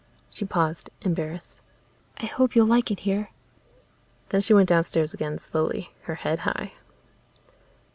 She 0.31 0.45
paused, 0.45 0.89
embarrassed. 1.03 1.61
"I 2.17 2.25
hope 2.25 2.55
you'll 2.55 2.65
like 2.65 2.89
it 2.89 3.01
here." 3.01 3.29
Then 4.29 4.41
she 4.41 4.51
went 4.55 4.69
downstairs 4.69 5.13
again, 5.13 5.37
slowly, 5.37 5.91
her 6.05 6.15
head 6.15 6.39
high. 6.39 6.73